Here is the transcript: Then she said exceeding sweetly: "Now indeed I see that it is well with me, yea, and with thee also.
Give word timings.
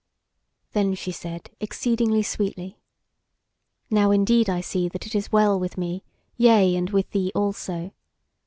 Then 0.73 0.95
she 0.95 1.11
said 1.11 1.51
exceeding 1.59 2.23
sweetly: 2.23 2.79
"Now 3.91 4.09
indeed 4.09 4.49
I 4.49 4.59
see 4.59 4.89
that 4.89 5.05
it 5.05 5.13
is 5.13 5.31
well 5.31 5.59
with 5.59 5.77
me, 5.77 6.03
yea, 6.37 6.75
and 6.75 6.89
with 6.89 7.11
thee 7.11 7.31
also. 7.35 7.91